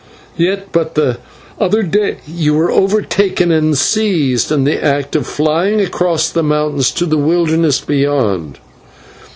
Yet 0.35 0.71
but 0.71 0.95
the 0.95 1.19
other 1.59 1.83
day 1.83 2.17
you 2.25 2.55
were 2.55 2.71
overtaken 2.71 3.51
and 3.51 3.77
seized 3.77 4.51
in 4.51 4.63
the 4.63 4.83
act 4.83 5.15
of 5.15 5.27
flying 5.27 5.79
across 5.79 6.27
the 6.31 6.41
mountains 6.41 6.89
to 6.93 7.05
the 7.05 7.19
wilderness 7.19 7.79
beyond. 7.81 8.57